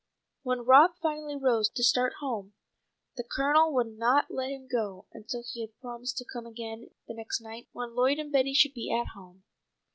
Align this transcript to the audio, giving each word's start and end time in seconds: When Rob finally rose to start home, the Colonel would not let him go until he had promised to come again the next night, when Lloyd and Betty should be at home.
When 0.41 0.65
Rob 0.65 0.95
finally 0.99 1.35
rose 1.37 1.69
to 1.69 1.83
start 1.83 2.13
home, 2.21 2.53
the 3.17 3.23
Colonel 3.23 3.71
would 3.75 3.99
not 3.99 4.31
let 4.31 4.49
him 4.49 4.67
go 4.67 5.05
until 5.13 5.43
he 5.47 5.61
had 5.61 5.77
promised 5.79 6.17
to 6.17 6.25
come 6.25 6.47
again 6.47 6.89
the 7.07 7.13
next 7.13 7.39
night, 7.39 7.67
when 7.71 7.93
Lloyd 7.93 8.17
and 8.17 8.31
Betty 8.31 8.55
should 8.55 8.73
be 8.73 8.91
at 8.91 9.09
home. 9.09 9.43